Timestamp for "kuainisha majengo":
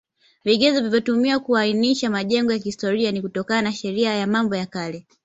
1.39-2.51